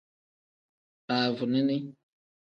Baavunini. 1.07 1.77